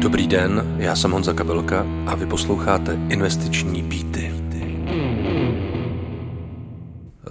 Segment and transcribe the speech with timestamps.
[0.00, 4.34] Dobrý den, já jsem Honza Kabelka a vy posloucháte Investiční býty.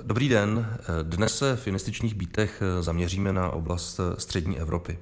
[0.03, 4.99] Dobrý den, dnes se v investičních býtech zaměříme na oblast střední Evropy.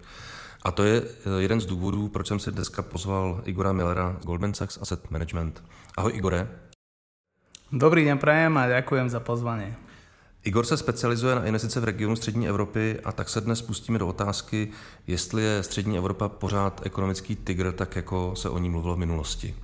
[0.63, 1.03] A to je
[1.37, 5.63] jeden z důvodů, proč jsem si dneska pozval Igora Millera z Goldman Sachs Asset Management.
[5.97, 6.47] Ahoj Igore.
[7.71, 9.86] Dobrý den, prajem a ďakujem za pozvanie.
[10.47, 14.07] Igor se specializuje na investice v regionu střední Evropy a tak se dnes pustíme do
[14.07, 14.71] otázky,
[15.07, 19.55] jestli je střední Evropa pořád ekonomický tygr, tak jako se o ní mluvilo v minulosti.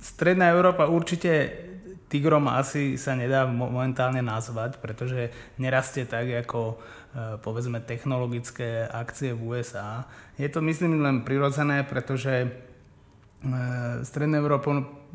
[0.00, 1.50] Stredná Európa určite
[2.08, 6.74] tigrom asi sa nedá momentálne nazvať, pretože nerastie tak ako e,
[7.42, 10.06] povedzme technologické akcie v USA.
[10.38, 12.46] Je to myslím len prirodzené, pretože
[14.02, 14.70] Stredná Európa,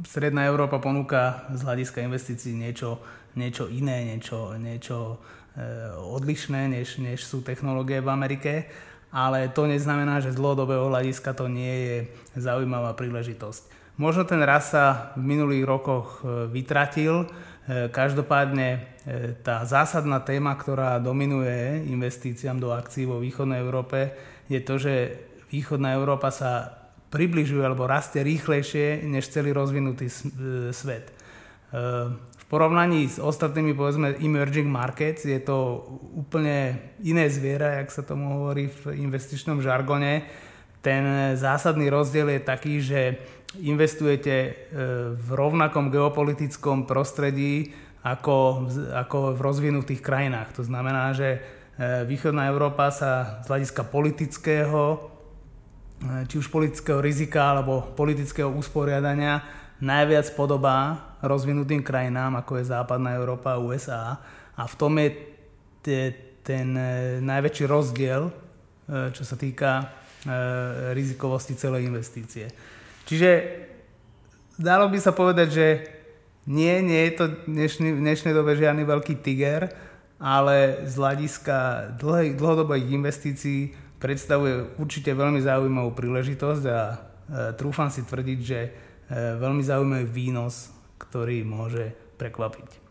[0.05, 3.01] Stredná Európa ponúka z hľadiska investícií niečo,
[3.33, 5.17] niečo iné, niečo, niečo
[5.57, 8.53] e, odlišné, než, než sú technológie v Amerike,
[9.11, 11.97] ale to neznamená, že z dlhodobého hľadiska to nie je
[12.37, 13.81] zaujímavá príležitosť.
[13.99, 17.27] Možno ten raz sa v minulých rokoch e, vytratil,
[17.71, 18.83] každopádne
[19.45, 24.11] tá zásadná téma, ktorá dominuje investíciám do akcií vo východnej Európe,
[24.49, 24.93] je to, že
[25.53, 26.80] východná Európa sa
[27.11, 30.15] približuje alebo rastie rýchlejšie než celý rozvinutý e,
[30.71, 31.11] svet.
[31.11, 31.13] E,
[32.15, 35.83] v porovnaní s ostatnými povedzme emerging markets je to
[36.15, 40.23] úplne iné zviera, jak sa tomu hovorí v investičnom žargone.
[40.79, 43.19] Ten zásadný rozdiel je taký, že
[43.59, 44.51] investujete e,
[45.11, 47.75] v rovnakom geopolitickom prostredí
[48.07, 48.65] ako,
[48.97, 50.57] ako v rozvinutých krajinách.
[50.57, 51.37] To znamená, že
[52.09, 55.10] východná Európa sa z hľadiska politického
[56.01, 59.45] či už politického rizika alebo politického usporiadania
[59.81, 64.17] najviac podobá rozvinutým krajinám, ako je západná Európa a USA.
[64.57, 65.09] A v tom je
[66.41, 70.01] ten eh, najväčší rozdiel, eh, čo sa týka
[70.93, 72.45] rizikovosti celej investície.
[73.09, 73.29] Čiže
[74.61, 75.67] dalo by sa povedať, že
[76.45, 79.73] nie, nie je to dnešný, v dnešnej dobe žiadny veľký tiger,
[80.21, 81.57] ale z hľadiska
[82.37, 86.95] dlhodobých investícií predstavuje určite veľmi zaujímavú príležitosť a e,
[87.53, 88.69] trúfam si tvrdiť, že e,
[89.37, 92.81] veľmi zaujímavý výnos, ktorý môže prekvapiť.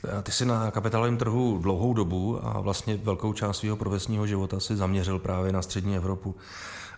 [0.00, 4.76] Ty si na kapitálovém trhu dlouhou dobu a vlastně velkou část svého profesního života si
[4.76, 6.36] zaměřil právě na střední Evropu.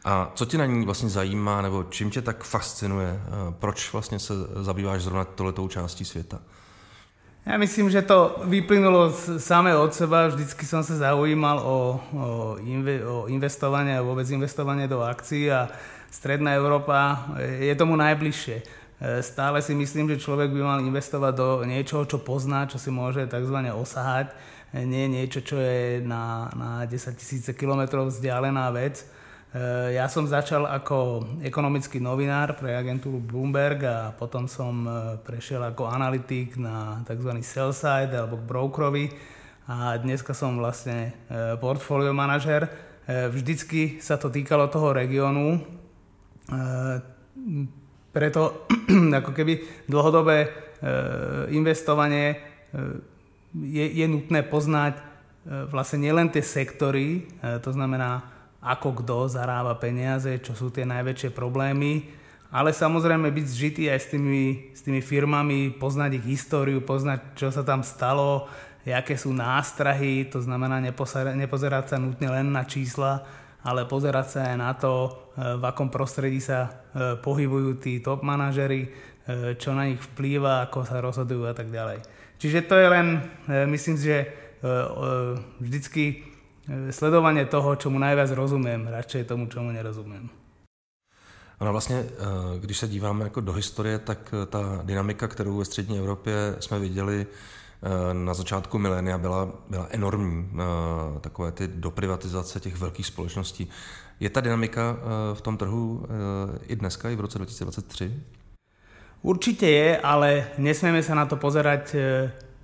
[0.05, 3.21] A co tě na ní vlastně zajímá, nebo čím tě tak fascinuje?
[3.59, 6.39] Proč vlastně se zabýváš zrovna toletou částí světa?
[7.43, 9.11] Ja myslím, že to vyplynulo
[9.43, 10.31] samé od seba.
[10.31, 11.79] Vždycky som sa zaujímal o, o,
[12.63, 15.67] inve, o investovanie a vôbec investovanie do akcií a
[16.13, 18.57] Stredná Európa je tomu najbližšie.
[18.61, 18.65] E,
[19.25, 23.25] stále si myslím, že človek by mal investovať do niečoho, čo pozná, čo si môže
[23.25, 23.59] tzv.
[23.73, 24.29] osahať.
[24.77, 29.03] E, nie niečo, čo je na, na 10 tisíce kilometrov vzdialená vec.
[29.53, 35.61] Eh, ja som začal ako ekonomický novinár pre agentúru Bloomberg a potom som eh, prešiel
[35.61, 37.37] ako analytik na tzv.
[37.45, 39.13] sell side alebo brokerovi
[39.69, 42.65] a dneska som vlastne eh, portfolio manažer.
[43.03, 45.59] Vždycky sa to týkalo toho regiónu,
[48.15, 48.63] preto
[49.21, 49.59] ako keby
[49.91, 50.55] dlhodobé
[51.51, 52.39] investovanie
[53.59, 55.03] je, je nutné poznať
[55.75, 58.32] vlastne nielen tie sektory, to znamená
[58.63, 62.07] ako kto zarába peniaze, čo sú tie najväčšie problémy,
[62.55, 67.51] ale samozrejme byť zžitý aj s tými, s tými firmami, poznať ich históriu, poznať, čo
[67.51, 68.47] sa tam stalo,
[68.87, 70.79] aké sú nástrahy, to znamená
[71.35, 73.27] nepozerať sa nutne len na čísla,
[73.63, 75.11] ale pozerať sa aj na to, e,
[75.59, 76.71] v akom prostredí sa e,
[77.23, 78.89] pohybujú tí top manažery, e,
[79.55, 82.03] čo na nich vplýva, ako sa rozhodujú a tak ďalej.
[82.43, 83.07] Čiže to je len,
[83.71, 84.35] myslím že
[85.63, 86.32] vždycky
[86.91, 90.31] sledovanie toho, čomu najviac rozumiem, radšej tomu, čomu nerozumím.
[91.61, 92.07] Ano vlastně, e,
[92.59, 96.79] když se díváme jako do historie, tak e, ta dynamika, kterou ve střední Evropě jsme
[96.79, 97.27] viděli
[98.13, 100.51] na začátku milénia, byla, byla enormní.
[101.21, 103.69] Takové ty doprivatizace těch velkých společností.
[104.21, 104.97] Je ta dynamika
[105.35, 106.07] v tom trhu
[106.67, 108.23] i dneska, i v roce 2023?
[109.23, 111.95] Určite je, ale nesmieme sa na to pozerať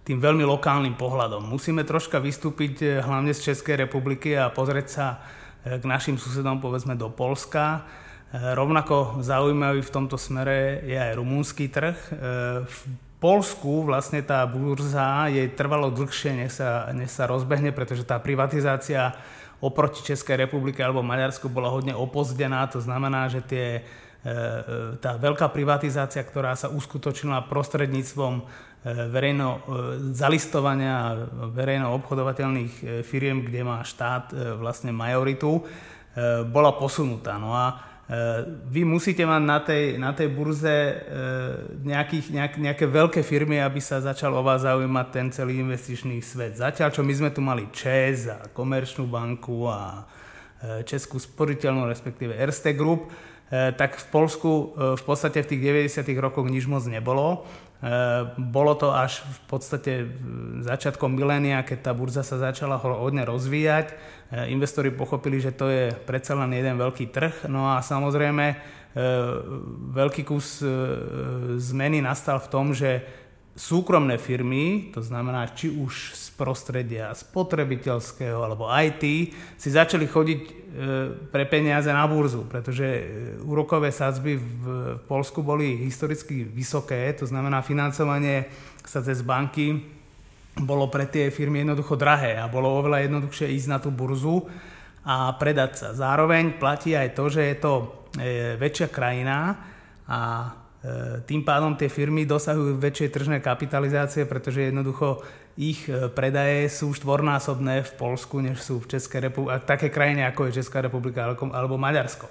[0.09, 1.45] tým veľmi lokálnym pohľadom.
[1.45, 6.65] Musíme troška vystúpiť eh, hlavne z Českej republiky a pozrieť sa eh, k našim susedom,
[6.65, 7.85] povedzme do Polska.
[8.33, 11.97] Eh, rovnako zaujímavý v tomto smere je aj rumúnsky trh.
[12.65, 12.79] V
[13.21, 19.13] Polsku vlastne tá burza jej trvalo dlhšie, než sa, než sa rozbehne, pretože tá privatizácia
[19.59, 22.65] oproti Českej republike alebo Maďarsku bola hodne opozdená.
[22.71, 23.83] To znamená, že tie,
[24.99, 28.45] tá veľká privatizácia, ktorá sa uskutočnila prostredníctvom
[28.79, 29.61] E, verejno e,
[30.15, 35.67] zalistovania verejno obchodovateľných e, firiem, kde má štát vlastne majoritu,
[36.51, 37.39] bola posunutá.
[37.39, 37.79] No a
[38.67, 40.99] vy musíte mať na tej, na tej burze
[41.87, 46.59] nejakých, nejak, nejaké veľké firmy, aby sa začal o vás zaujímať ten celý investičný svet.
[46.59, 50.11] Zatiaľ, čo my sme tu mali ČES a Komerčnú banku a
[50.83, 53.15] Českú sporiteľnú, respektíve Erste Group,
[53.49, 55.63] tak v Polsku v podstate v tých
[55.97, 56.05] 90.
[56.21, 57.49] rokoch nič moc nebolo.
[57.79, 59.93] Eh, bolo to až v podstate
[60.67, 63.95] začiatkom milénia, keď tá burza sa začala hodne rozvíjať.
[63.95, 67.47] Eh, investori pochopili, že to je predsa len jeden veľký trh.
[67.47, 68.59] No a samozrejme eh,
[69.95, 70.59] veľký kus
[71.63, 73.07] zmeny nastal v tom, že
[73.59, 79.03] súkromné firmy, to znamená či už z prostredia spotrebiteľského alebo IT,
[79.59, 80.53] si začali chodiť e,
[81.35, 83.03] pre peniaze na burzu, pretože e,
[83.43, 84.65] úrokové sadzby v
[85.11, 88.47] Polsku boli historicky vysoké, to znamená financovanie
[88.87, 89.99] sa cez banky
[90.59, 94.47] bolo pre tie firmy jednoducho drahé a bolo oveľa jednoduchšie ísť na tú burzu
[95.07, 95.89] a predať sa.
[95.95, 97.85] Zároveň platí aj to, že je to e,
[98.59, 99.55] väčšia krajina
[100.07, 100.51] a
[101.27, 105.21] tým pádom tie firmy dosahujú väčšie tržné kapitalizácie, pretože jednoducho
[105.59, 110.49] ich e, predaje sú štvornásobné v Polsku, než sú v Českej republike, také krajine ako
[110.49, 112.31] je Česká republika alebo Maďarsko.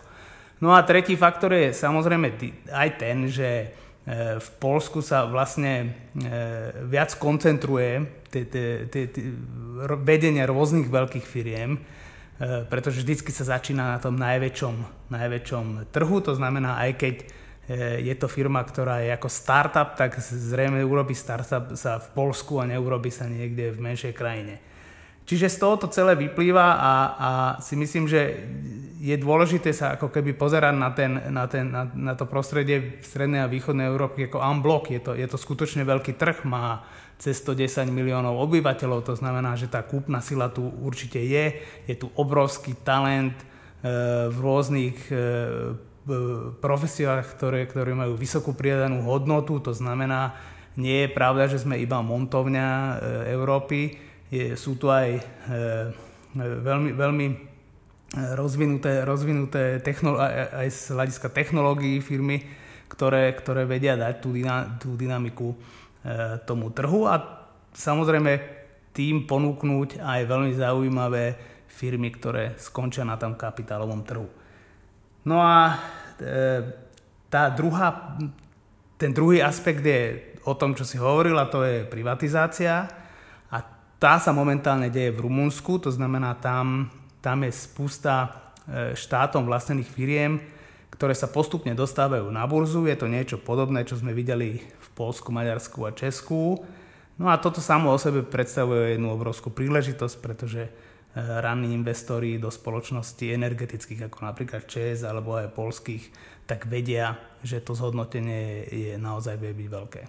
[0.63, 2.33] No a tretí faktor je samozrejme
[2.71, 3.68] aj ten, že e,
[4.39, 5.94] v Polsku sa vlastne
[6.88, 8.07] viac koncentruje
[10.01, 11.77] vedenie rôznych veľkých firiem,
[12.69, 17.15] pretože vždycky sa začína na tom najväčšom, najväčšom trhu, to znamená aj keď
[17.75, 22.69] je to firma, ktorá je ako startup, tak zrejme urobí startup sa v Polsku a
[22.69, 24.63] neurobi sa niekde v menšej krajine.
[25.27, 27.29] Čiže z toho to celé vyplýva a, a
[27.59, 28.47] si myslím, že
[29.03, 33.03] je dôležité sa ako keby pozerať na, ten, na, ten, na, na to prostredie v
[33.03, 34.87] strednej a východnej Európy ako unblock.
[34.87, 36.87] Je to, je to skutočne veľký trh, má
[37.19, 41.59] cez 110 miliónov obyvateľov, to znamená, že tá kúpna sila tu určite je.
[41.91, 43.45] Je tu obrovský talent e,
[44.31, 45.17] v rôznych e,
[46.63, 50.33] profesiách, ktoré, ktoré majú vysokú priadanú hodnotu, to znamená,
[50.77, 52.94] nie je pravda, že sme iba montovňa e,
[53.33, 53.98] Európy,
[54.30, 55.21] je, sú tu aj e,
[56.38, 57.27] veľmi, veľmi
[58.38, 62.45] rozvinuté, rozvinuté technolo- aj z hľadiska technológií firmy,
[62.88, 65.57] ktoré, ktoré vedia dať tú, dyna, tú dynamiku e,
[66.48, 67.19] tomu trhu a
[67.75, 68.39] samozrejme
[68.95, 71.36] tým ponúknuť aj veľmi zaujímavé
[71.68, 74.30] firmy, ktoré skončia na tom kapitálovom trhu.
[75.27, 75.75] No a
[76.24, 76.63] e,
[77.27, 78.15] tá druhá,
[78.95, 82.88] ten druhý aspekt je o tom, čo si hovoril, a to je privatizácia.
[83.51, 83.57] A
[84.00, 86.88] tá sa momentálne deje v Rumunsku, to znamená, tam,
[87.19, 88.31] tam je spústa
[88.63, 90.39] e, štátom vlastnených firiem,
[90.95, 92.88] ktoré sa postupne dostávajú na burzu.
[92.88, 96.63] Je to niečo podobné, čo sme videli v Polsku, Maďarsku a Česku.
[97.19, 100.71] No a toto samo o sebe predstavuje jednu obrovskú príležitosť, pretože
[101.17, 106.13] ranní investori do spoločnosti energetických, ako napríklad ČES alebo aj polských,
[106.45, 110.01] tak vedia, že to zhodnotenie je naozaj vie byť veľké.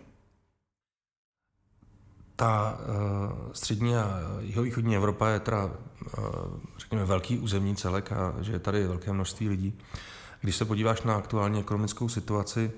[2.39, 5.73] Ta uh, střední a jihovýchodní Evropa je teda, uh,
[6.79, 9.79] řekněme, velký územní celek a že je tady velké množství lidí.
[10.41, 12.71] Když se podíváš na aktuální ekonomickou situaci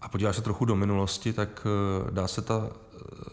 [0.00, 2.70] a podíváš se trochu do minulosti, tak uh, dá se ta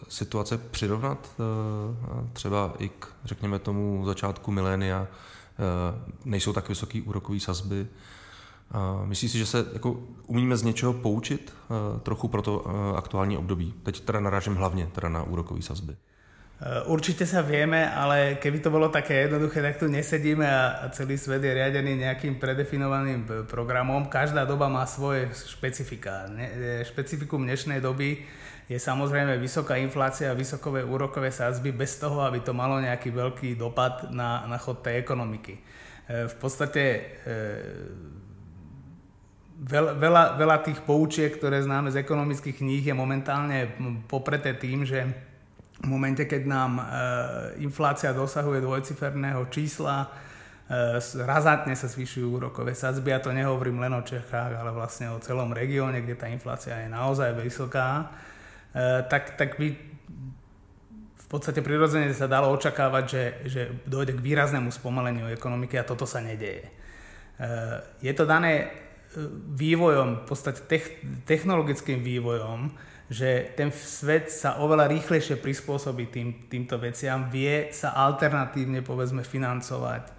[0.08, 7.40] situace přirovnat eh, třeba i k, řekněme tomu, začátku milénia, eh, nejsou tak vysoké úrokové
[7.40, 7.86] sazby.
[9.04, 13.74] Myslíš si, že se jako umíme z něčeho poučit eh, trochu pro to aktuální období?
[13.82, 15.96] Teď teda narážím hlavně teda na úrokové sazby.
[16.88, 21.44] Určite sa vieme, ale keby to bolo také jednoduché, tak tu nesedíme a celý svet
[21.44, 24.08] je riadený nejakým predefinovaným programom.
[24.08, 26.24] Každá doba má svoje špecifika.
[26.88, 28.24] Špecifikum dnešnej doby
[28.72, 33.60] je samozrejme vysoká inflácia a vysokové úrokové sázby bez toho, aby to malo nejaký veľký
[33.60, 35.60] dopad na, na chod tej ekonomiky.
[36.08, 37.00] V podstate e,
[39.92, 43.76] veľa, veľa tých poučiek, ktoré známe z ekonomických kníh, je momentálne
[44.08, 45.04] popreté tým, že
[45.86, 46.84] v momente, keď nám e,
[47.62, 50.26] inflácia dosahuje dvojciferného čísla,
[51.22, 55.54] razantne sa zvyšujú úrokové sadzby a to nehovorím len o Čechách, ale vlastne o celom
[55.54, 58.10] regióne, kde tá inflácia je naozaj vysoká
[58.76, 59.72] Eh, tak, tak by
[61.16, 66.06] v podstate prirodzene sa dalo očakávať, že, že dojde k výraznému spomaleniu ekonomiky a toto
[66.06, 66.70] sa nedeje.
[67.98, 68.70] Je to dané
[69.58, 70.62] vývojom, v podstate
[71.26, 72.70] technologickým vývojom,
[73.06, 80.10] že ten svet sa oveľa rýchlejšie prispôsobí tým, týmto veciam, vie sa alternatívne povedzme financovať.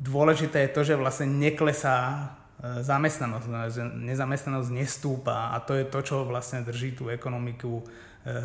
[0.00, 2.30] Dôležité je to, že vlastne neklesá
[2.60, 3.58] E, zamestnanosť, no,
[4.04, 7.84] nezamestnanosť nestúpa a to je to, čo vlastne drží tú ekonomiku e,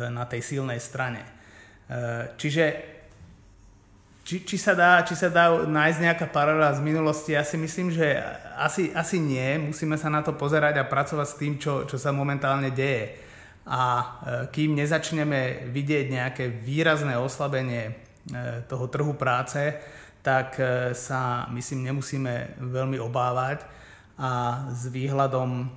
[0.08, 1.20] na tej silnej strane.
[1.20, 1.30] E,
[2.40, 2.95] čiže
[4.26, 7.94] či, či, sa dá, či sa dá nájsť nejaká paralela z minulosti, ja si myslím,
[7.94, 8.18] že
[8.58, 9.70] asi, asi nie.
[9.70, 13.22] Musíme sa na to pozerať a pracovať s tým, čo, čo sa momentálne deje.
[13.70, 14.06] A e,
[14.50, 17.92] kým nezačneme vidieť nejaké výrazné oslabenie e,
[18.66, 19.78] toho trhu práce,
[20.26, 23.62] tak e, sa, myslím, nemusíme veľmi obávať
[24.18, 25.70] a s výhľadom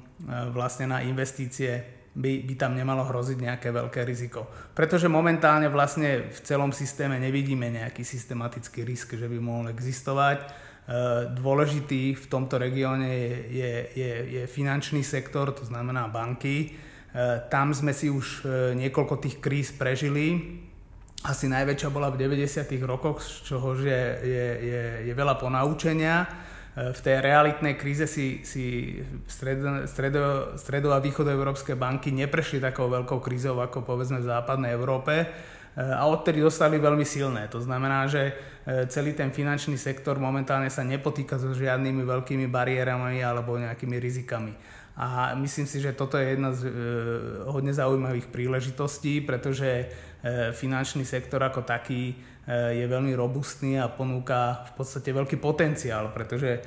[0.56, 4.44] vlastne na investície by, by tam nemalo hroziť nejaké veľké riziko.
[4.76, 10.44] Pretože momentálne vlastne v celom systéme nevidíme nejaký systematický risk, že by mohol existovať.
[10.44, 10.48] E,
[11.40, 13.08] dôležitý v tomto regióne
[13.48, 16.68] je, je, je, finančný sektor, to znamená banky.
[16.68, 16.68] E,
[17.48, 20.60] tam sme si už e, niekoľko tých kríz prežili.
[21.24, 22.68] Asi najväčšia bola v 90.
[22.84, 26.48] rokoch, z čoho je, je, je, je veľa ponaučenia
[26.80, 28.96] v tej realitnej kríze si, si
[29.28, 35.28] stredo, stredo, stredo a východoeurópske banky neprešli takou veľkou krízou ako povedzme v západnej Európe
[35.80, 37.48] a odtedy dostali veľmi silné.
[37.54, 38.34] To znamená, že
[38.68, 44.52] e, celý ten finančný sektor momentálne sa nepotýka so žiadnymi veľkými bariérami alebo nejakými rizikami.
[45.00, 46.72] A myslím si, že toto je jedna z e,
[47.48, 49.86] hodne zaujímavých príležitostí, pretože e,
[50.52, 56.58] finančný sektor ako taký je veľmi robustný a ponúka v podstate veľký potenciál, pretože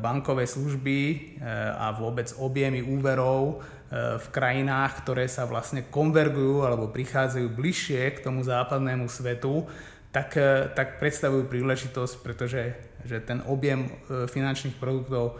[0.00, 1.36] bankové služby
[1.76, 3.60] a vôbec objemy úverov
[3.92, 9.68] v krajinách, ktoré sa vlastne konvergujú alebo prichádzajú bližšie k tomu západnému svetu,
[10.08, 10.40] tak,
[10.72, 12.72] tak predstavujú príležitosť, pretože
[13.04, 15.36] že ten objem finančných produktov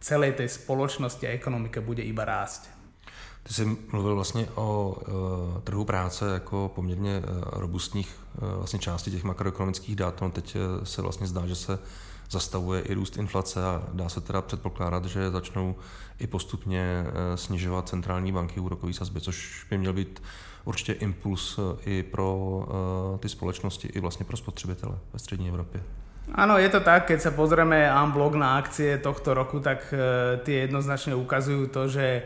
[0.00, 2.68] celej tej spoločnosti a ekonomike bude iba rásť.
[3.42, 4.96] Ty jsi mluvil vlastně o
[5.54, 10.20] uh, trhu práce jako poměrně uh, robustních uh, vlastně části těch makroekonomických dat.
[10.20, 11.78] No teď se vlastně zdá, že se
[12.30, 15.74] zastavuje i růst inflace a dá se teda předpokládat, že začnou
[16.18, 20.22] i postupně uh, snižovat centrální banky úrokové sazby, což by měl být
[20.64, 25.82] určitě impuls i pro uh, ty společnosti, i vlastně pro spotřebitele ve střední Evropě.
[26.36, 29.96] Áno, je to tak, keď sa pozrieme blok na akcie tohto roku, tak e,
[30.44, 32.22] tie jednoznačne ukazujú to, že e,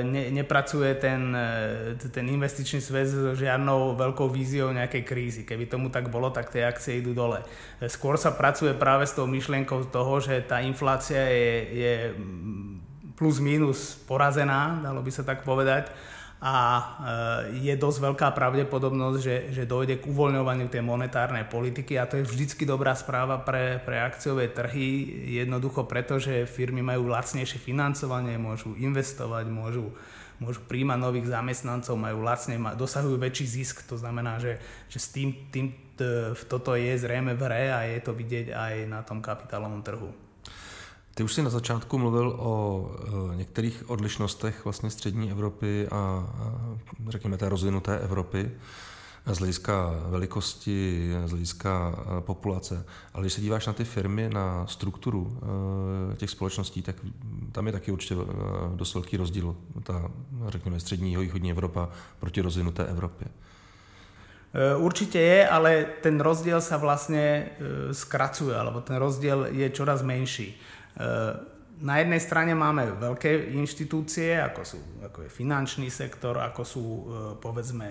[0.00, 5.42] ne, nepracuje ten, e, ten investičný svet so žiadnou veľkou víziou nejakej krízy.
[5.44, 7.44] Keby tomu tak bolo, tak tie akcie idú dole.
[7.84, 11.94] Skôr sa pracuje práve s tou myšlienkou toho, že tá inflácia je, je
[13.12, 15.92] plus minus porazená, dalo by sa tak povedať
[16.38, 16.82] a e,
[17.66, 22.28] je dosť veľká pravdepodobnosť, že, že dojde k uvoľňovaniu tej monetárnej politiky a to je
[22.30, 28.78] vždycky dobrá správa pre, pre akciové trhy, jednoducho preto, že firmy majú lacnejšie financovanie, môžu
[28.78, 29.90] investovať, môžu,
[30.38, 35.34] môžu príjmať nových zamestnancov, majú lacne, dosahujú väčší zisk, to znamená, že, že s tým,
[35.50, 35.74] tým
[36.46, 40.27] toto je zrejme v hre a je to vidieť aj na tom kapitálovom trhu.
[41.18, 42.90] Ty už si na začátku mluvil o
[43.32, 46.26] e, některých odlišnostech vlastně střední Evropy a
[47.08, 48.50] řekněme té rozvinuté Evropy
[49.26, 52.84] z hlediska velikosti, z hlediska e, populace.
[53.14, 55.38] Ale když se díváš na ty firmy, na strukturu
[56.12, 56.96] e, těch společností, tak
[57.52, 58.14] tam je taky určitě
[58.74, 59.56] dost velký rozdíl.
[59.82, 60.10] Ta,
[60.48, 61.88] řekněme, střední východní Evropa
[62.20, 63.26] proti rozvinuté Evropě.
[64.76, 67.52] Určite je, ale ten rozdiel sa vlastne
[67.92, 70.56] skracuje, alebo ten rozdiel je čoraz menší.
[70.98, 71.34] Eh,
[71.78, 77.02] na jednej strane máme veľké inštitúcie, ako, sú, ako je finančný sektor, ako sú eh,
[77.38, 77.88] povedzme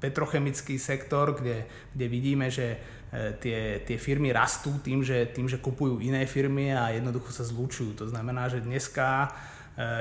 [0.00, 5.60] petrochemický sektor, kde, kde vidíme, že eh, tie, tie firmy rastú tým že, tým, že
[5.60, 8.00] kupujú iné firmy a jednoducho sa zlučujú.
[8.00, 9.32] To znamená, že dneska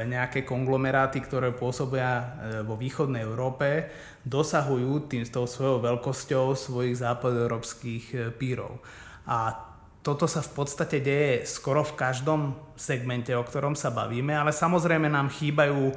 [0.04, 2.36] nejaké konglomeráty, ktoré pôsobia
[2.68, 3.88] vo východnej Európe,
[4.28, 8.84] dosahujú tým s tou svojou veľkosťou svojich západoeurópskych pírov.
[9.24, 9.71] A
[10.01, 15.05] toto sa v podstate deje skoro v každom segmente, o ktorom sa bavíme, ale samozrejme
[15.05, 15.93] nám chýbajú e,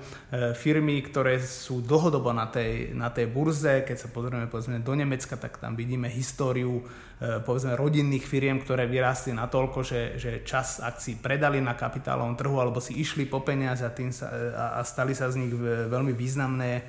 [0.52, 3.80] firmy, ktoré sú dlhodobo na tej, na tej burze.
[3.80, 6.84] Keď sa pozrieme povedzme, do Nemecka, tak tam vidíme históriu
[7.16, 12.61] e, povedzme, rodinných firiem, ktoré vyrástli natoľko, že, že čas akcií predali na kapitálovom trhu
[12.61, 15.52] alebo si išli po peniaze a, tým sa, a, a stali sa z nich
[15.88, 16.82] veľmi významné e,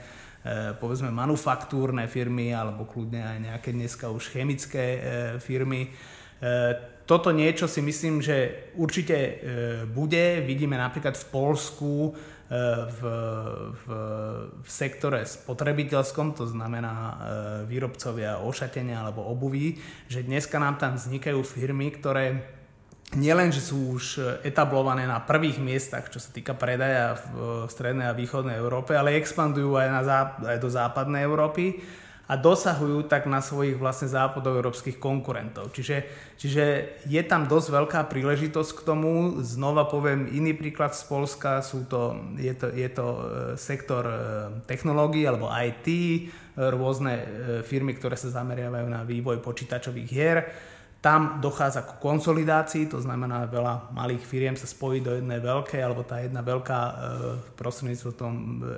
[0.76, 5.00] povedzme manufaktúrne firmy alebo kľudne aj nejaké dneska už chemické
[5.40, 5.96] firmy
[7.06, 9.32] toto niečo si myslím, že určite e,
[9.86, 10.42] bude.
[10.42, 12.12] Vidíme napríklad v Polsku e,
[12.90, 13.00] v,
[13.78, 13.86] v,
[14.66, 17.14] v sektore spotrebiteľskom, to znamená e,
[17.70, 19.78] výrobcovia ošatenia alebo obuví,
[20.10, 22.42] že dneska nám tam vznikajú firmy, ktoré
[23.14, 28.58] nielen, sú už etablované na prvých miestach, čo sa týka predaja v strednej a východnej
[28.58, 30.02] Európe, ale expandujú aj, na,
[30.42, 31.86] aj do západnej Európy
[32.26, 35.70] a dosahujú tak na svojich vlastne západoeurópskych konkurentov.
[35.70, 36.10] Čiže,
[36.42, 36.64] čiže
[37.06, 39.38] je tam dosť veľká príležitosť k tomu.
[39.46, 43.22] Znova poviem iný príklad z Polska, sú to, je, to, je to e,
[43.62, 44.18] sektor e,
[44.66, 45.88] technológií alebo IT,
[46.56, 47.14] rôzne
[47.68, 50.38] firmy, ktoré sa zameriavajú na vývoj počítačových hier.
[51.04, 56.08] Tam dochádza k konsolidácii, to znamená, veľa malých firiem sa spojí do jednej veľkej, alebo
[56.08, 56.80] tá jedna veľká
[57.60, 58.34] prostredníctvom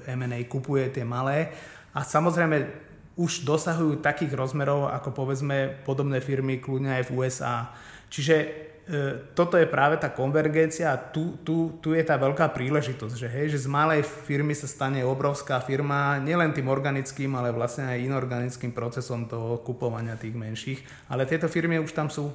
[0.10, 1.54] M&A kupuje tie malé.
[1.94, 2.87] A samozrejme
[3.18, 7.74] už dosahujú takých rozmerov, ako povedzme podobné firmy kľudne aj v USA.
[8.08, 13.16] Čiže E, toto je práve tá konvergencia a tu, tu, tu je tá veľká príležitosť,
[13.20, 17.84] že, hej, že z malej firmy sa stane obrovská firma nielen tým organickým, ale vlastne
[17.84, 20.80] aj inorganickým procesom toho kupovania tých menších.
[21.12, 22.32] Ale tieto firmy už tam sú.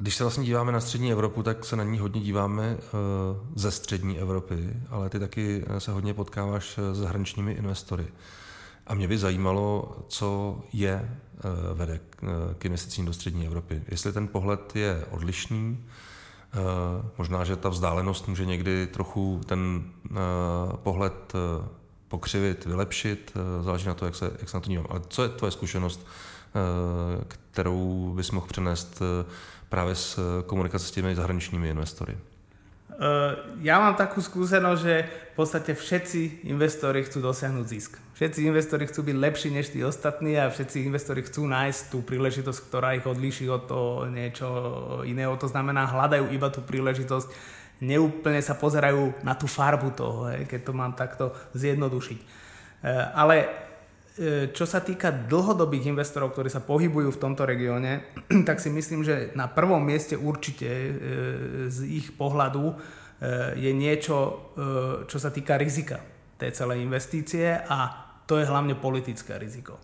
[0.00, 2.78] Když se vlastně díváme na střední Evropu, tak se na ní hodně díváme e,
[3.54, 8.06] ze střední Evropy, ale ty taky se hodně potkáváš s zahraničními investory.
[8.88, 12.00] A mě by zajímalo, co je eh, vede
[12.58, 13.82] k investicím do střední Evropy.
[13.88, 16.56] Jestli ten pohled je odlišný, eh,
[17.18, 20.14] možná, že ta vzdálenost může někdy trochu ten eh,
[20.82, 21.32] pohled
[22.08, 24.86] pokřivit, vylepšit, záleží na to, jak se, jak se na to dívám.
[24.90, 26.06] Ale co je tvoje zkušenost,
[27.28, 29.02] kterou bys mohl přenést
[29.68, 32.16] právě s komunikací s těmi zahraničními investory?
[32.98, 37.94] Eh, ja mám takú skúsenosť, že v podstate všetci investori chcú dosiahnuť zisk.
[38.18, 42.58] Všetci investori chcú byť lepší než tí ostatní a všetci investori chcú nájsť tú príležitosť,
[42.66, 44.48] ktorá ich odlíši od toho niečo
[45.06, 45.30] iného.
[45.38, 47.30] To znamená, hľadajú iba tú príležitosť,
[47.84, 52.18] neúplne sa pozerajú na tú farbu toho, keď to mám takto zjednodušiť.
[52.18, 53.68] Eh, ale
[54.18, 58.02] E, čo sa týka dlhodobých investorov, ktorí sa pohybujú v tomto regióne,
[58.48, 60.90] tak si myslím, že na prvom mieste určite e,
[61.70, 62.74] z ich pohľadu e,
[63.54, 64.50] je niečo,
[65.06, 66.02] čo sa týka rizika
[66.34, 67.78] tej celej investície a
[68.26, 69.78] to je hlavne politické riziko.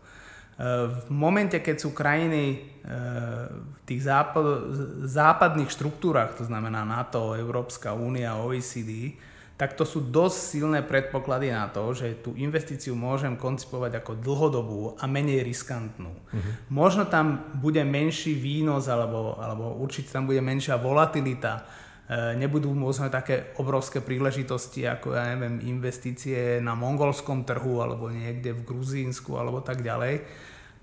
[0.60, 4.70] V momente, keď sú krajiny v tých západ,
[5.02, 9.18] západných štruktúrach, to znamená NATO, Európska únia, OECD,
[9.54, 14.98] tak to sú dosť silné predpoklady na to, že tú investíciu môžem koncipovať ako dlhodobú
[14.98, 16.10] a menej riskantnú.
[16.10, 16.52] Uh-huh.
[16.74, 23.08] Možno tam bude menší výnos alebo, alebo určite tam bude menšia volatilita, e, nebudú možno
[23.08, 29.64] také obrovské príležitosti ako, ja neviem, investície na mongolskom trhu alebo niekde v Gruzínsku alebo
[29.64, 30.20] tak ďalej.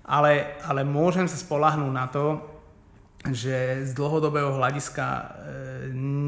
[0.02, 2.42] Ale, ale môžem sa spolahnúť na to,
[3.30, 5.24] že z dlhodobého hľadiska e,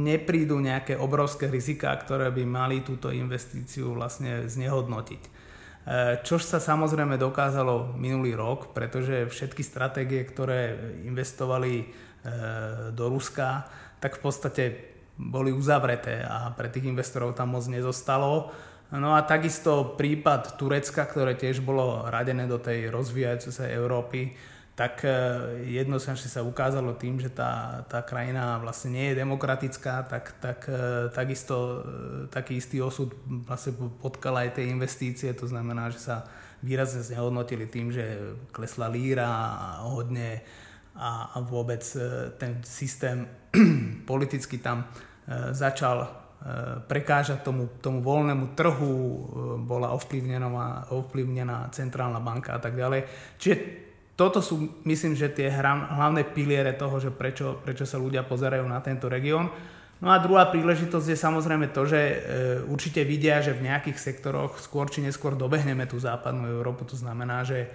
[0.06, 5.22] neprídu nejaké obrovské rizika, ktoré by mali túto investíciu vlastne znehodnotiť.
[5.26, 5.30] E,
[6.22, 11.86] čož sa samozrejme dokázalo minulý rok, pretože všetky stratégie, ktoré investovali e,
[12.94, 13.66] do Ruska,
[14.04, 14.64] tak v podstate
[15.16, 18.52] boli uzavreté a pre tých investorov tam moc nezostalo.
[18.92, 24.36] No a takisto prípad Turecka, ktoré tiež bolo radené do tej rozvíjajúcej sa Európy,
[24.76, 25.10] tak e,
[25.70, 31.08] jednoznačne sa ukázalo tým, že tá, tá krajina vlastne nie je demokratická, tak, tak e,
[31.14, 31.76] takisto e,
[32.28, 33.14] taký istý osud
[33.46, 36.26] vlastne potkal aj tie investície, to znamená, že sa
[36.60, 40.42] výrazne znehodnotili tým, že klesla líra a hodne
[40.94, 41.82] a, a vôbec
[42.38, 43.26] ten systém
[44.10, 44.86] politicky tam
[45.50, 46.24] začal
[46.86, 48.94] prekážať tomu, tomu voľnému trhu,
[49.64, 50.46] bola ovplyvnená,
[50.92, 53.08] ovplyvnená centrálna banka a tak ďalej.
[53.40, 53.54] Čiže
[54.14, 58.78] toto sú, myslím, že tie hlavné piliere toho, že prečo, prečo sa ľudia pozerajú na
[58.78, 59.50] tento región.
[59.98, 62.16] No a druhá príležitosť je samozrejme to, že e,
[62.70, 66.86] určite vidia, že v nejakých sektoroch skôr či neskôr dobehneme tú západnú Európu.
[66.86, 67.68] To znamená, že e,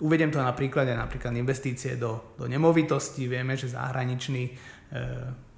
[0.00, 3.28] uvediem to na príklade napríklad investície do, do nemovitosti.
[3.28, 4.52] Vieme, že zahraniční e,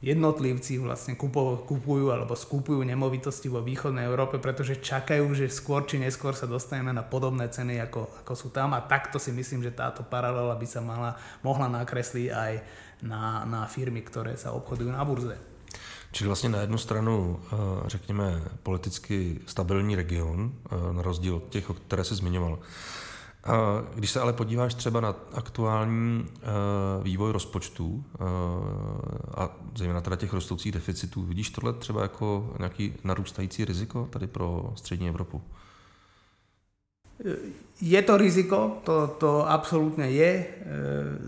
[0.02, 6.34] jednotlivci vlastne kupujú, alebo skúpujú nemovitosti vo východnej Európe, pretože čakajú, že skôr či neskôr
[6.34, 10.02] sa dostaneme na podobné ceny, ako, ako sú tam a takto si myslím, že táto
[10.02, 12.52] paralela by sa mala, mohla nakresliť aj
[13.02, 15.38] na, na firmy, ktoré sa obchodujú na burze.
[16.12, 21.70] Čili vlastně na jednu stranu, eh, řekněme, politicky stabilní region, eh, na rozdíl od těch,
[21.86, 22.58] které jsi zmiňoval.
[23.94, 26.42] Když se ale podíváš třeba na aktuální eh,
[27.02, 28.24] vývoj rozpočtů eh,
[29.36, 34.72] a zejména teda těch rostoucích deficitů, vidíš tohle třeba jako nějaký narůstající riziko tady pro
[34.74, 35.42] střední Evropu?
[37.78, 40.32] Je to riziko, to, to absolútne je.
[40.38, 40.46] Eh,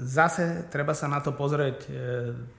[0.07, 1.87] zase treba sa na to pozrieť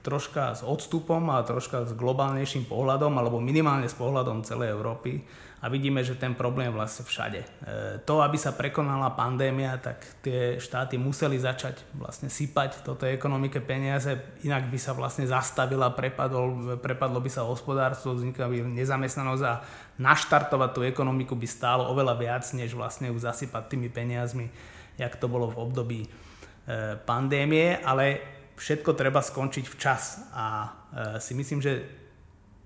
[0.04, 5.24] troška s odstupom a troška s globálnejším pohľadom, alebo minimálne s pohľadom celej Európy
[5.62, 7.38] a vidíme, že ten problém je vlastne všade.
[7.38, 7.46] E,
[8.02, 14.10] to, aby sa prekonala pandémia, tak tie štáty museli začať vlastne sypať tej ekonomike peniaze,
[14.42, 19.54] inak by sa vlastne zastavila, prepadol, prepadlo by sa hospodárstvo, vznikla by nezamestnanosť a
[20.02, 24.50] naštartovať tú ekonomiku by stálo oveľa viac, než vlastne ju zasypať tými peniazmi,
[24.98, 26.08] jak to bolo v období e,
[27.06, 28.18] pandémie, ale
[28.58, 30.68] všetko treba skončiť včas a e,
[31.22, 31.86] si myslím, že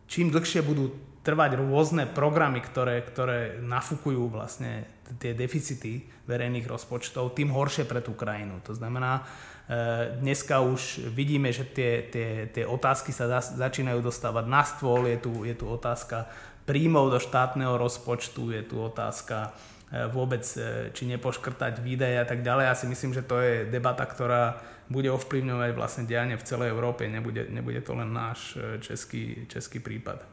[0.09, 0.91] čím dlhšie budú
[1.27, 4.87] trvať rôzne programy, ktoré, ktoré nafúkujú vlastne
[5.19, 8.63] tie deficity verejných rozpočtov, tým horšie pre tú krajinu.
[8.63, 9.23] To znamená,
[9.67, 15.19] e, dneska už vidíme, že tie, tie, tie otázky sa začínajú dostávať na stôl, je
[15.19, 16.31] tu, je tu otázka
[16.67, 19.55] príjmov do štátneho rozpočtu, je tu otázka
[19.95, 22.65] e, vôbec, e, či nepoškrtať výdaje a tak ďalej.
[22.67, 24.59] Ja si myslím, že to je debata, ktorá
[24.91, 30.27] bude ovplyvňovať vlastne dianie v celej Európe, nebude, nebude to len náš český, český prípad.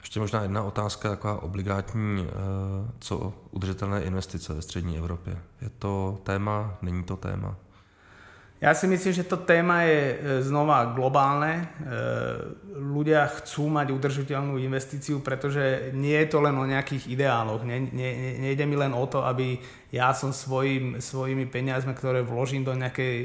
[0.00, 2.26] Ještě možná jedna otázka, taková obligátní,
[2.98, 5.38] co udržitelné investice ve střední Evropě.
[5.60, 7.56] Je to téma, není to téma?
[8.56, 11.64] Ja si myslím, že to téma je eh, znova globálne.
[11.64, 11.66] Eh,
[12.76, 17.64] ľudia chcú mať udržiteľnú investíciu, pretože nie je to len o nejakých ideáloch.
[17.64, 19.60] Ne, ne, nejde mi len o to, aby
[19.92, 23.16] ja som svojim, svojimi peniazmi, ktoré vložím do nejakej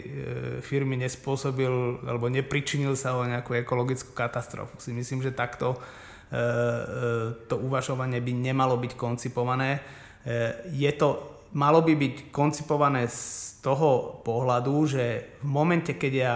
[0.64, 4.80] firmy, nespôsobil alebo nepričinil sa o nejakú ekologickú katastrofu.
[4.80, 5.76] Si myslím, že takto
[6.32, 6.48] E, e,
[7.52, 9.76] to uvažovanie by nemalo byť koncipované.
[9.76, 9.80] E,
[10.72, 16.36] je to, malo by byť koncipované z toho pohľadu, že v momente, keď, ja,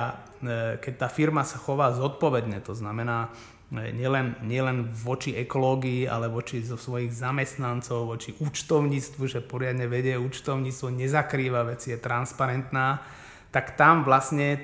[0.78, 3.34] keď tá firma sa chová zodpovedne, to znamená
[3.74, 10.94] nielen, nielen voči ekológii, ale voči zo svojich zamestnancov, voči účtovníctvu, že poriadne vedie účtovníctvo,
[10.94, 13.02] nezakrýva veci, je transparentná,
[13.50, 14.62] tak tam vlastne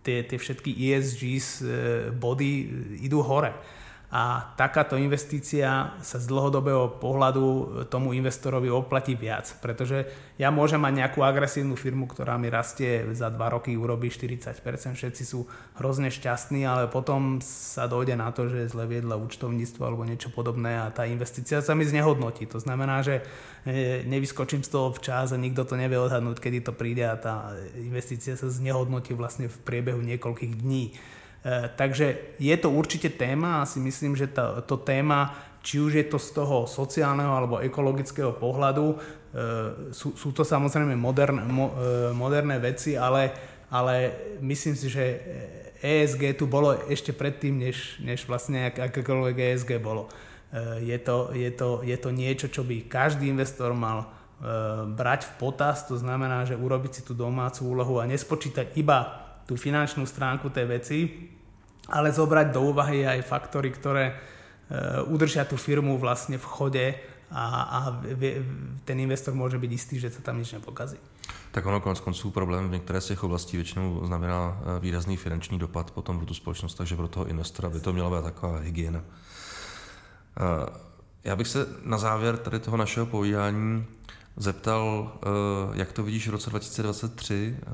[0.00, 1.22] tie, tie všetky ESG
[2.16, 2.50] body
[3.04, 3.52] idú hore
[4.12, 7.44] a takáto investícia sa z dlhodobého pohľadu
[7.88, 10.04] tomu investorovi oplatí viac, pretože
[10.36, 14.52] ja môžem mať nejakú agresívnu firmu, ktorá mi rastie za 2 roky, urobí 40%,
[15.00, 15.48] všetci sú
[15.80, 20.76] hrozne šťastní, ale potom sa dojde na to, že zle viedla účtovníctvo alebo niečo podobné
[20.76, 22.44] a tá investícia sa mi znehodnotí.
[22.52, 23.24] To znamená, že
[23.64, 27.56] e, nevyskočím z toho včas a nikto to nevie odhadnúť, kedy to príde a tá
[27.80, 31.00] investícia sa znehodnotí vlastne v priebehu niekoľkých dní.
[31.42, 35.98] Eh, takže je to určite téma a si myslím, že to, to téma, či už
[35.98, 41.74] je to z toho sociálneho alebo ekologického pohľadu, eh, sú, sú to samozrejme moderné, mo,
[41.74, 43.34] eh, moderné veci, ale,
[43.74, 45.04] ale myslím si, že
[45.82, 50.06] ESG tu bolo ešte predtým, než, než vlastne ak, akékoľvek ESG bolo.
[50.78, 54.12] Je to, je, to, je to niečo, čo by každý investor mal
[54.94, 59.21] brať v potaz, to znamená, že urobiť si tú domácu úlohu a nespočítať iba
[59.52, 60.98] tú finančnú stránku tej veci,
[61.92, 64.14] ale zobrať do úvahy aj faktory, ktoré e,
[65.12, 66.86] udržia tú firmu vlastne v chode
[67.28, 67.78] a, a
[68.88, 70.96] ten investor môže byť istý, že sa tam nič nepokazí.
[71.52, 75.58] Tak ono konec konců problém v některé z těch oblastí většinou znamená e, výrazný finanční
[75.58, 79.04] dopad potom pro tu společnost, takže pro toho investora by to měla být taková hygiena.
[79.04, 79.04] E,
[81.24, 83.84] já bych se na závěr tady toho našeho povídání
[84.36, 85.28] zeptal, eh,
[85.78, 87.66] jak to vidíš v roce 2023 eh,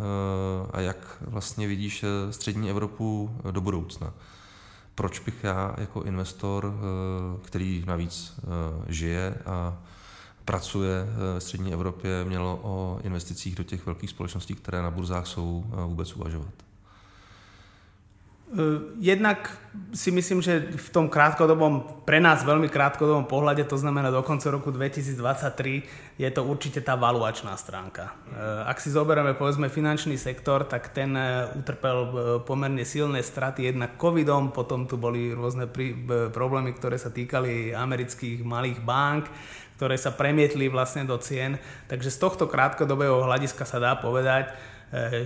[0.71, 4.14] a jak vlastně vidíš eh, střední Evropu do budoucna.
[4.94, 6.75] Proč bych já jako investor,
[7.42, 8.40] který navíc
[8.88, 9.79] žije a
[10.44, 15.64] pracuje ve střední Evropě, měl o investicích do těch velkých společností, které na burzách jsou,
[15.87, 16.68] vůbec uvažovat?
[18.49, 19.53] E, jednak
[19.93, 24.49] si myslím, že v tom krátkodobom, pre nás veľmi krátkodobom pohľade, to znamená do konca
[24.49, 28.17] roku 2023, je to určite tá valuačná stránka.
[28.33, 28.33] E,
[28.65, 31.97] ak si zoberieme povedzme finančný sektor, tak ten e, utrpel
[32.49, 35.69] pomerne silné straty jednak covidom, potom tu boli rôzne
[36.33, 39.29] problémy, ktoré sa týkali amerických malých bank,
[39.77, 41.61] ktoré sa premietli vlastne do cien.
[41.85, 44.78] Takže z tohto krátkodobého hľadiska sa dá povedať, Eh,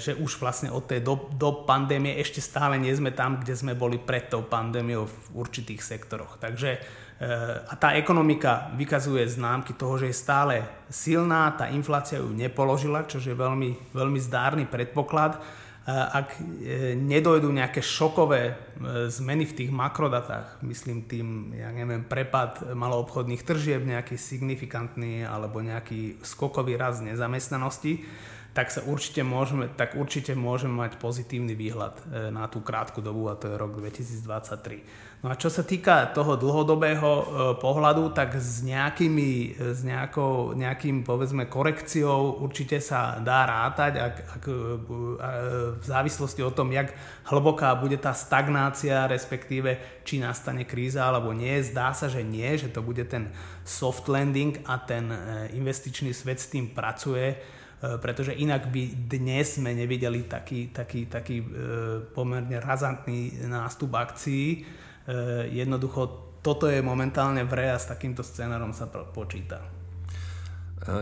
[0.03, 3.79] že už vlastne od tej do, do pandémie ešte stále nie sme tam, kde sme
[3.79, 6.43] boli pred tou pandémiou v určitých sektoroch.
[6.43, 12.35] Takže eh, a tá ekonomika vykazuje známky toho, že je stále silná, tá inflácia ju
[12.35, 15.39] nepoložila, čo je veľmi, veľmi zdárny predpoklad.
[15.39, 16.43] Eh, ak
[16.99, 18.59] nedojdu nejaké šokové
[19.15, 26.19] zmeny v tých makrodatách, myslím tým, ja neviem, prepad maloobchodných tržieb, nejaký signifikantný alebo nejaký
[26.27, 28.03] skokový raz nezamestnanosti,
[28.53, 33.33] tak sa určite môžeme, tak určite môžeme mať pozitívny výhľad e, na tú krátku dobu
[33.33, 35.25] a to je rok 2023.
[35.25, 37.25] No a čo sa týka toho dlhodobého e,
[37.57, 44.15] pohľadu, tak s, nejakými, e, s nejakou, nejakým povedzme korekciou určite sa dá rátať ak,
[44.21, 44.45] ak,
[45.81, 46.93] v závislosti od tom, jak
[47.33, 51.57] hlboká bude tá stagnácia, respektíve či nastane kríza alebo nie.
[51.65, 53.33] Zdá sa, že nie, že to bude ten
[53.65, 55.09] soft landing a ten
[55.57, 57.41] investičný svet s tým pracuje
[57.99, 61.47] pretože inak by dnes sme nevideli taký, taký, taký e,
[62.15, 64.47] pomerne razantný nástup akcií.
[64.55, 64.59] E,
[65.51, 69.63] jednoducho toto je momentálne v a s takýmto scénárom sa počítá.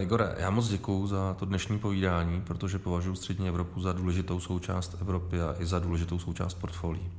[0.00, 4.96] Igore, já moc děkuji za to dnešní povídání, protože považuji střední Evropu za důležitou součást
[5.00, 7.10] Evropy a i za důležitou součást portfolií.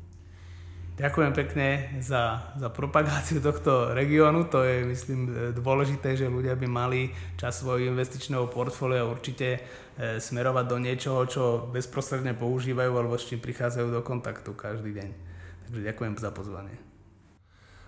[1.02, 4.46] Ďakujem pekne za, za propagáciu tohto regiónu.
[4.54, 7.10] To je, myslím, dôležité, že ľudia by mali
[7.42, 9.60] čas svojho investičného portfólia určite e,
[10.22, 15.10] smerovať do niečoho, čo bezprostredne používajú alebo s čím prichádzajú do kontaktu každý deň.
[15.66, 16.78] Takže ďakujem za pozvanie.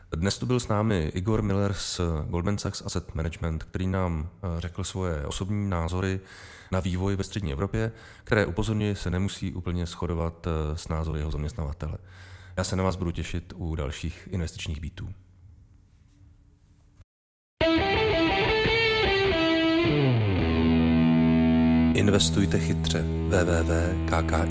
[0.09, 2.01] Dnes tu byl s námi Igor Miller z
[2.33, 6.19] Goldman Sachs Asset Management, který nám eh, řekl svoje osobní názory
[6.71, 7.91] na vývoj ve střední Evropě,
[8.23, 11.97] které upozorňuje se nemusí úplně shodovat eh, s názory jeho zaměstnavatele.
[12.57, 15.09] Já se na vás budu těšit u dalších investičních býtů.
[21.93, 24.43] Investujte chytře www.kkip.cz